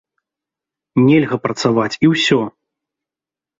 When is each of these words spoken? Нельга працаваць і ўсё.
Нельга 1.09 1.37
працаваць 1.45 1.99
і 2.07 2.13
ўсё. 2.15 2.41